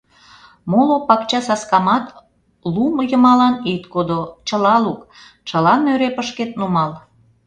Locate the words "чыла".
4.47-4.75, 5.47-5.75